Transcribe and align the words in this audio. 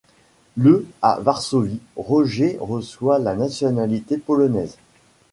Le 0.57 0.87
à 1.03 1.19
Varsovie, 1.21 1.79
Roger 1.95 2.57
reçoit 2.59 3.19
la 3.19 3.35
nationalité 3.35 4.17
polonaise. 4.17 4.77